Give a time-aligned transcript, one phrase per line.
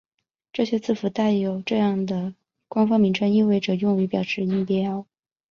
[0.51, 2.33] 这些字符带有这样的
[2.67, 5.05] 官方名称意味着用于表示音标。